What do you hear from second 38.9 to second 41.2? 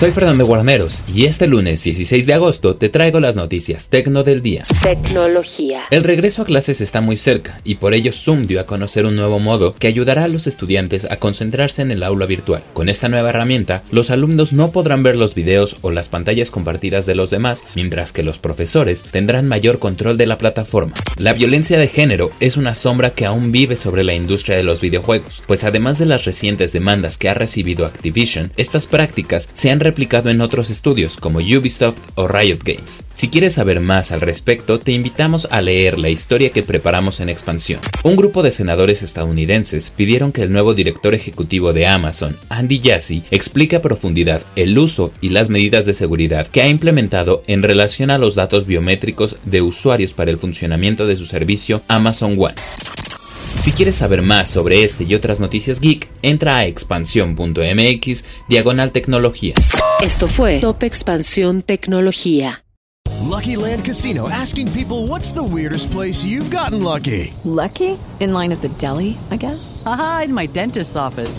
estadounidenses pidieron que el nuevo director